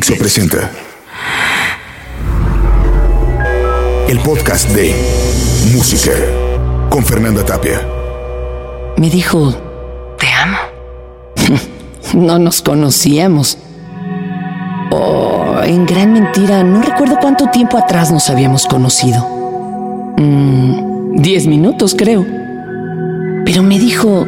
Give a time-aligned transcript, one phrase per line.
[0.00, 0.70] Dixo presenta
[4.08, 4.94] el podcast de
[5.74, 6.12] Música
[6.88, 7.86] con Fernanda Tapia.
[8.96, 9.54] Me dijo,
[10.18, 10.56] te amo.
[12.14, 13.58] no nos conocíamos.
[14.90, 19.22] Oh, en gran mentira, no recuerdo cuánto tiempo atrás nos habíamos conocido.
[20.16, 22.24] Mm, diez minutos, creo.
[23.44, 24.26] Pero me dijo,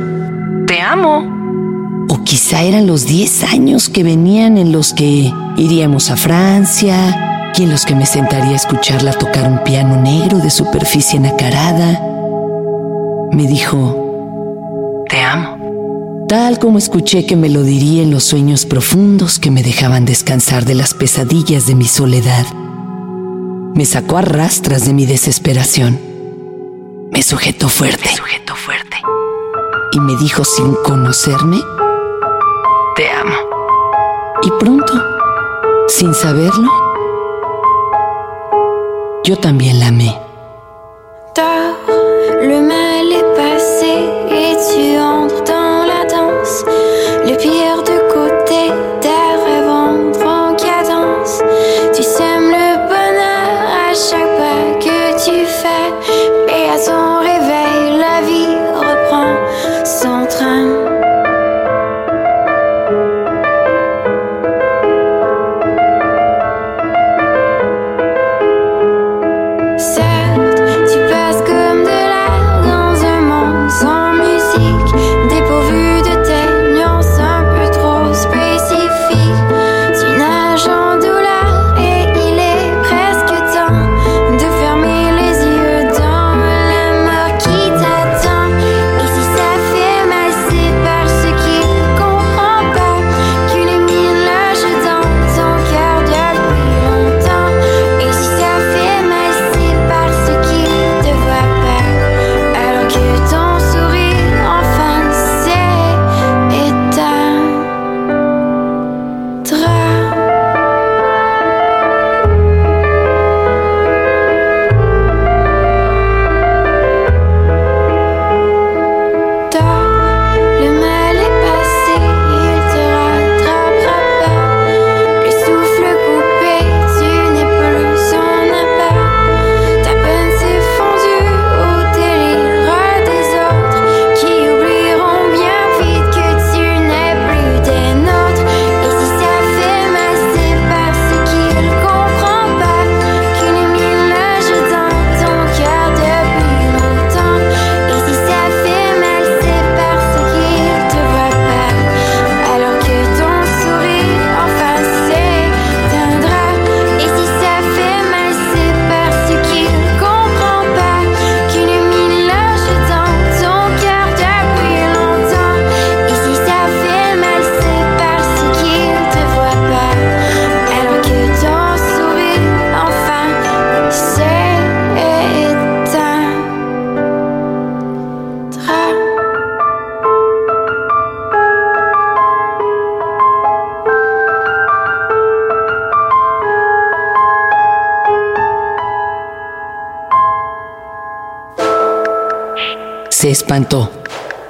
[0.67, 2.05] te amo.
[2.11, 7.65] O quizá eran los diez años que venían en los que iríamos a Francia y
[7.65, 12.01] en los que me sentaría a escucharla tocar un piano negro de superficie nacarada.
[13.33, 16.27] Me dijo, te amo.
[16.29, 20.65] Tal como escuché que me lo diría en los sueños profundos que me dejaban descansar
[20.65, 22.47] de las pesadillas de mi soledad.
[23.75, 26.01] Me sacó a rastras de mi desesperación.
[27.11, 28.05] Me sujetó fuerte.
[28.05, 28.97] Me sujetó fuerte.
[29.93, 31.59] Y me dijo sin conocerme,
[32.97, 33.35] te amo.
[34.43, 34.95] Y pronto,
[35.89, 36.71] sin saberlo,
[39.25, 40.23] yo también la amé.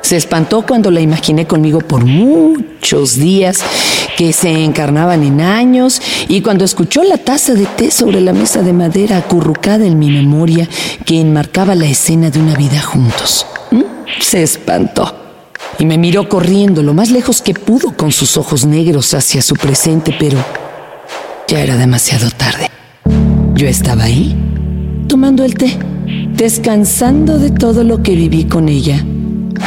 [0.02, 3.60] Se espantó cuando la imaginé conmigo por muchos días
[4.16, 8.62] que se encarnaban en años y cuando escuchó la taza de té sobre la mesa
[8.62, 10.68] de madera acurrucada en mi memoria
[11.04, 13.46] que enmarcaba la escena de una vida juntos.
[13.70, 13.82] ¿Mm?
[14.20, 15.16] Se espantó
[15.78, 19.56] y me miró corriendo lo más lejos que pudo con sus ojos negros hacia su
[19.56, 20.38] presente, pero
[21.48, 22.70] ya era demasiado tarde.
[23.54, 24.36] Yo estaba ahí,
[25.08, 25.76] tomando el té,
[26.37, 29.04] descansando de todo lo que viví con ella,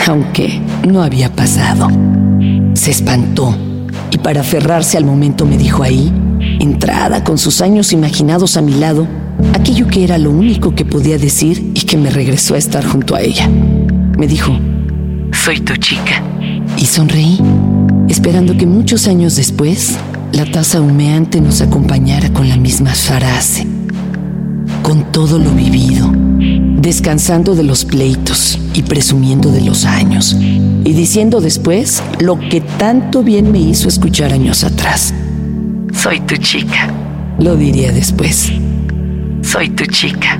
[0.08, 1.88] aunque no había pasado.
[2.74, 3.56] Se espantó
[4.12, 6.12] y para aferrarse al momento me dijo ahí,
[6.59, 9.08] entrada con sus años imaginados a mi lado,
[9.53, 13.16] aquello que era lo único que podía decir y que me regresó a estar junto
[13.16, 13.50] a ella.
[14.18, 14.58] Me dijo,
[15.32, 16.23] soy tu chica.
[16.78, 17.40] Y sonreí,
[18.09, 19.96] esperando que muchos años después
[20.34, 23.66] la taza humeante nos acompañara con la misma frase,
[24.82, 26.11] con todo lo vivido,
[26.85, 33.23] descansando de los pleitos y presumiendo de los años, y diciendo después lo que tanto
[33.23, 35.11] bien me hizo escuchar años atrás.
[35.91, 36.93] Soy tu chica.
[37.40, 38.52] Lo diría después.
[39.41, 40.40] Soy tu chica.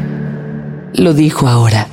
[0.94, 1.88] Lo dijo ahora.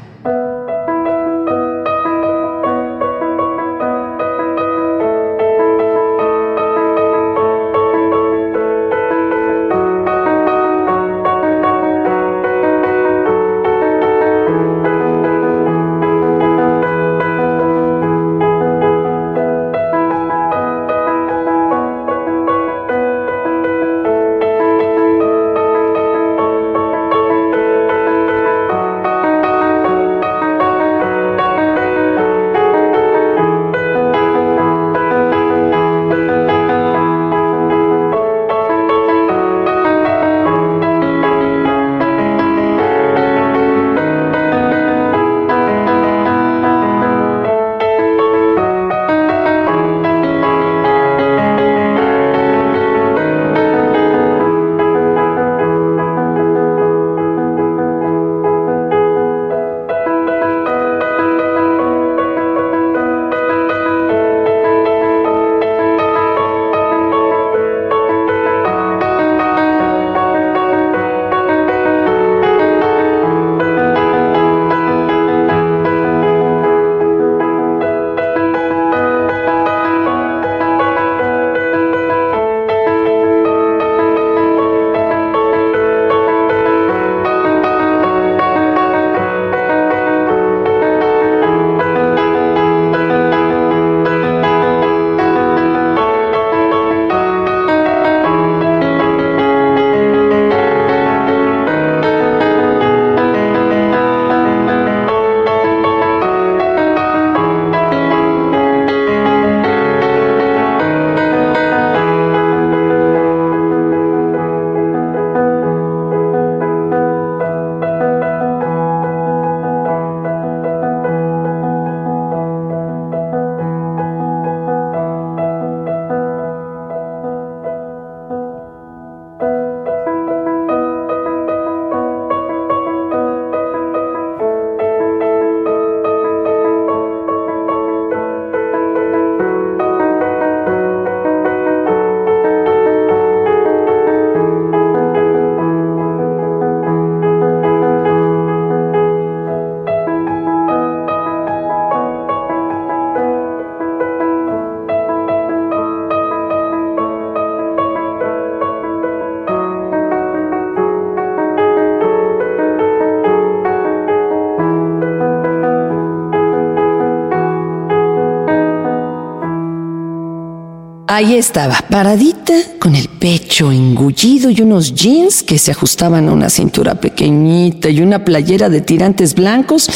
[171.14, 176.48] Ahí estaba, paradita, con el pecho engullido y unos jeans que se ajustaban a una
[176.48, 179.90] cintura pequeñita y una playera de tirantes blancos,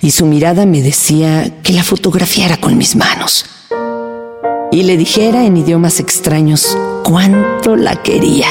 [0.00, 3.44] y su mirada me decía que la fotografiara con mis manos.
[4.70, 8.46] Y le dijera en idiomas extraños cuánto la quería.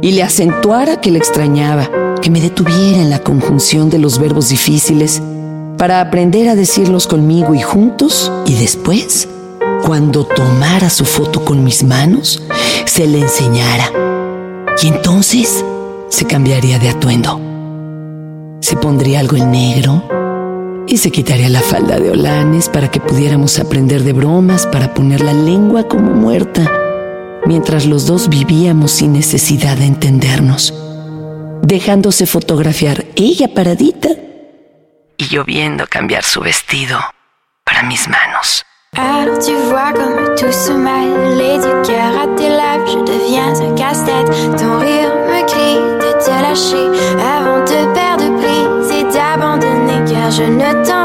[0.00, 1.90] Y le acentuara que la extrañaba,
[2.22, 5.20] que me detuviera en la conjunción de los verbos difíciles
[5.76, 9.26] para aprender a decirlos conmigo y juntos y después
[9.82, 12.42] cuando tomara su foto con mis manos,
[12.86, 13.90] se le enseñara.
[14.80, 15.64] Y entonces
[16.08, 17.40] se cambiaría de atuendo.
[18.60, 20.04] Se pondría algo en negro
[20.86, 25.20] y se quitaría la falda de olanes para que pudiéramos aprender de bromas para poner
[25.20, 26.70] la lengua como muerta,
[27.46, 30.74] mientras los dos vivíamos sin necesidad de entendernos,
[31.62, 34.08] dejándose fotografiar ella paradita
[35.16, 36.98] y yo viendo cambiar su vestido
[37.64, 38.64] para mis manos.
[38.94, 43.54] Alors tu vois comme tout se mêle, les deux cœurs à tes lèvres, je deviens
[43.58, 44.26] un casse-tête.
[44.58, 50.42] Ton rire me crie de te lâcher avant de perdre prise et d'abandonner, car je
[50.42, 51.01] ne t'en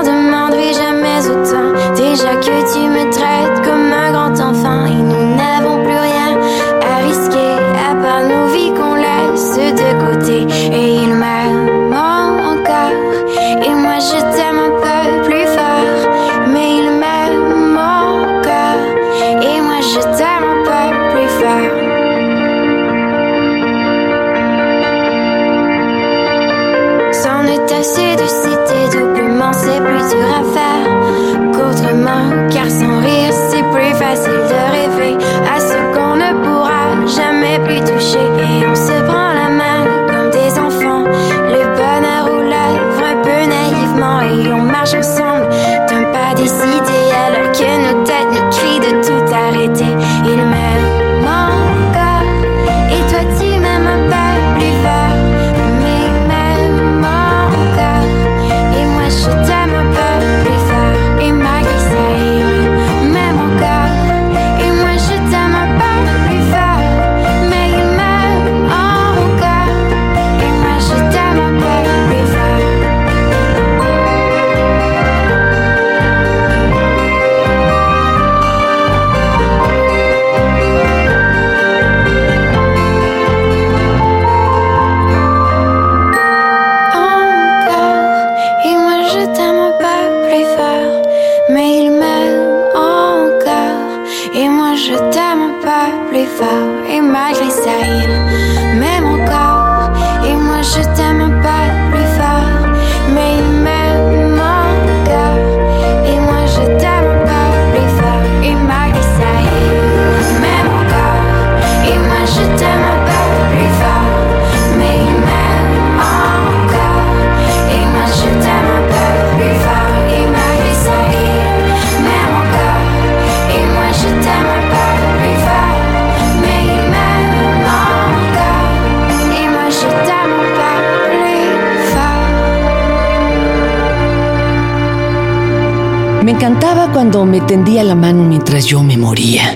[137.40, 139.56] me tendía la mano mientras yo me moría.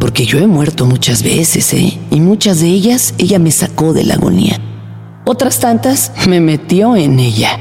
[0.00, 2.00] Porque yo he muerto muchas veces, ¿eh?
[2.10, 4.58] Y muchas de ellas ella me sacó de la agonía.
[5.24, 7.56] Otras tantas me metió en ella.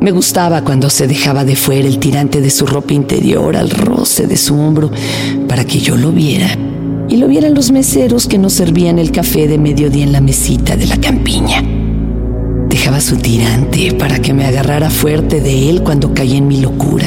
[0.00, 4.28] Me gustaba cuando se dejaba de fuera el tirante de su ropa interior al roce
[4.28, 4.92] de su hombro
[5.48, 6.56] para que yo lo viera.
[7.08, 10.76] Y lo vieran los meseros que nos servían el café de mediodía en la mesita
[10.76, 11.64] de la campiña.
[12.68, 17.06] Dejaba su tirante para que me agarrara fuerte de él cuando caía en mi locura.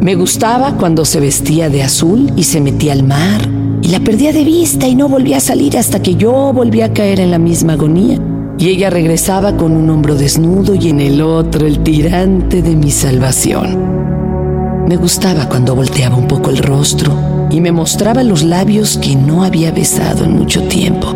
[0.00, 3.48] Me gustaba cuando se vestía de azul y se metía al mar
[3.82, 6.92] y la perdía de vista y no volvía a salir hasta que yo volvía a
[6.92, 8.18] caer en la misma agonía.
[8.58, 12.90] Y ella regresaba con un hombro desnudo y en el otro el tirante de mi
[12.90, 14.84] salvación.
[14.88, 17.12] Me gustaba cuando volteaba un poco el rostro
[17.50, 21.14] y me mostraba los labios que no había besado en mucho tiempo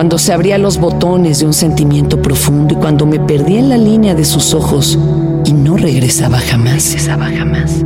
[0.00, 3.76] cuando se abría los botones de un sentimiento profundo y cuando me perdía en la
[3.76, 4.98] línea de sus ojos
[5.44, 6.86] y no regresaba jamás.
[6.86, 7.84] Regresaba jamás.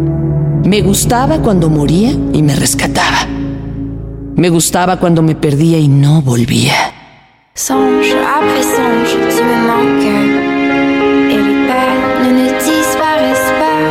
[0.64, 3.26] Me gustaba cuando moría y me rescataba.
[4.35, 6.73] Me gustaba cuando me perdía y no volvía.
[7.54, 10.25] Songe après songe, tu me manques.
[11.35, 13.83] Et les peines ne disparaissent pas.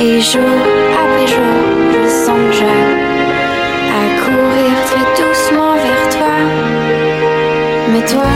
[0.00, 0.58] Et jour
[1.02, 1.58] après jour,
[1.92, 2.62] je songe
[3.90, 6.36] à courir très doucement vers toi.
[7.92, 8.30] Mais toi,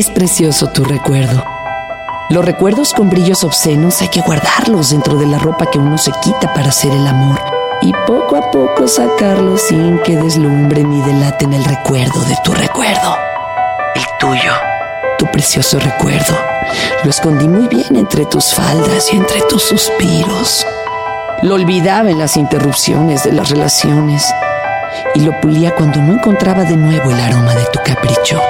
[0.00, 1.44] Es precioso tu recuerdo.
[2.30, 6.10] Los recuerdos con brillos obscenos hay que guardarlos dentro de la ropa que uno se
[6.22, 7.38] quita para hacer el amor
[7.82, 13.14] y poco a poco sacarlos sin que deslumbre ni delaten el recuerdo de tu recuerdo.
[13.94, 14.54] El tuyo,
[15.18, 16.34] tu precioso recuerdo.
[17.04, 20.66] Lo escondí muy bien entre tus faldas y entre tus suspiros.
[21.42, 24.24] Lo olvidaba en las interrupciones de las relaciones
[25.14, 28.40] y lo pulía cuando no encontraba de nuevo el aroma de tu capricho.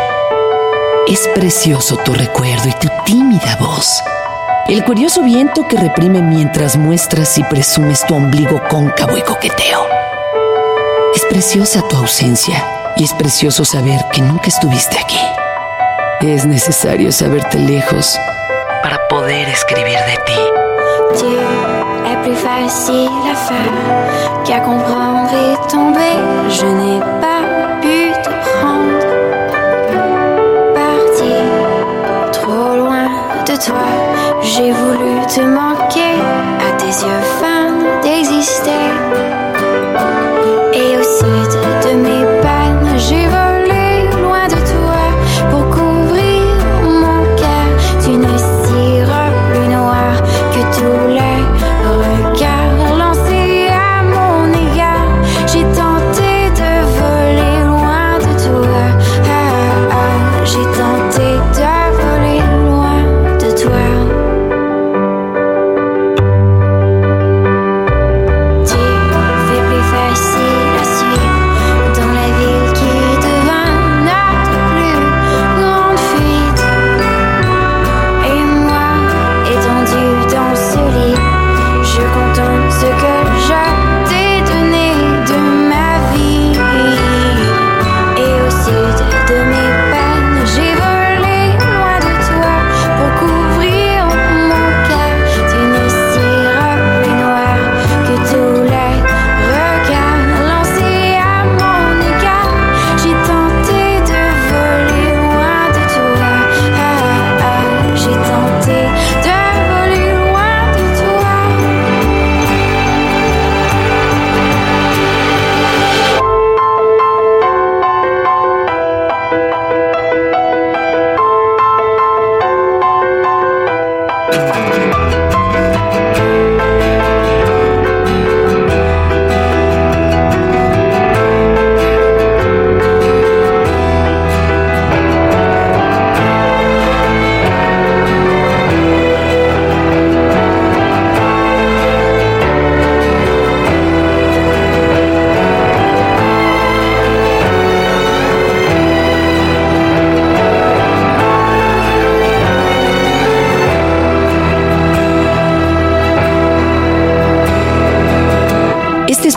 [1.10, 4.00] Es precioso tu recuerdo y tu tímida voz.
[4.68, 9.88] El curioso viento que reprime mientras muestras y presumes tu ombligo cóncavo y coqueteo.
[11.12, 12.64] Es preciosa tu ausencia
[12.94, 15.18] y es precioso saber que nunca estuviste aquí.
[16.20, 18.16] Es necesario saberte lejos
[18.80, 20.38] para poder escribir de ti.
[26.50, 27.49] Je n'ai pas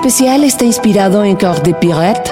[0.06, 2.30] especial está inspirado en Corps de Pirate,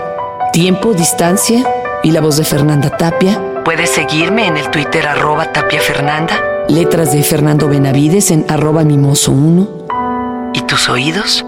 [0.51, 1.65] Tiempo, Distancia
[2.03, 3.41] y la voz de Fernanda Tapia.
[3.63, 10.51] Puedes seguirme en el Twitter arroba Tapia Fernanda, letras de Fernando Benavides en arroba mimoso1.
[10.53, 11.45] ¿Y tus oídos?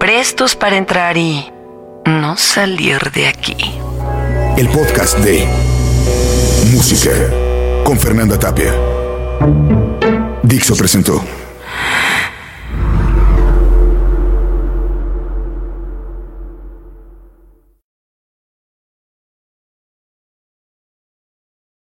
[0.00, 1.48] Prestos para entrar y
[2.06, 3.56] no salir de aquí.
[4.56, 5.46] El podcast de
[6.72, 7.12] Música
[7.84, 8.74] con Fernanda Tapia.
[10.42, 11.22] Dixo presentó.